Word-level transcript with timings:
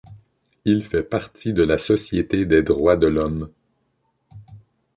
Il 0.65 0.83
fait 0.83 1.03
partie 1.03 1.53
de 1.53 1.61
la 1.61 1.77
Société 1.77 2.47
des 2.47 2.63
Droits 2.63 2.97
de 2.97 3.05
l'Homme. 3.05 3.51